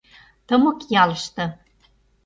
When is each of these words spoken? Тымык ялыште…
Тымык 0.47 0.79
ялыште… 1.03 1.45